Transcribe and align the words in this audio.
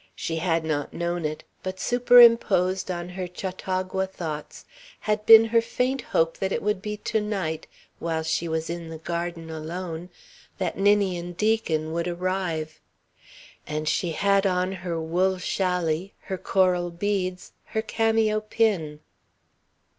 She 0.15 0.37
had 0.37 0.65
not 0.65 0.95
known 0.95 1.25
it, 1.25 1.43
but 1.61 1.79
superimposed 1.79 2.89
on 2.89 3.09
her 3.09 3.29
Chautauqua 3.31 4.07
thoughts 4.07 4.65
had 5.01 5.27
been 5.27 5.45
her 5.45 5.61
faint 5.61 6.01
hope 6.01 6.39
that 6.39 6.51
it 6.51 6.63
would 6.63 6.81
be 6.81 6.97
to 6.97 7.21
night, 7.21 7.67
while 7.99 8.23
she 8.23 8.47
was 8.47 8.67
in 8.67 8.89
the 8.89 8.97
garden 8.97 9.51
alone, 9.51 10.09
that 10.57 10.75
Ninian 10.75 11.33
Deacon 11.33 11.93
would 11.93 12.07
arrive. 12.07 12.79
And 13.67 13.87
she 13.87 14.13
had 14.13 14.47
on 14.47 14.71
her 14.71 14.99
wool 14.99 15.35
chally, 15.37 16.13
her 16.21 16.37
coral 16.39 16.89
beads, 16.89 17.51
her 17.65 17.83
cameo 17.83 18.39
pin.... 18.39 19.01